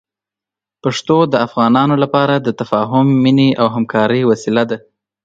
[0.81, 4.77] پښتو د افغانانو لپاره د تفاهم، مینې او همکارۍ وسیله ده.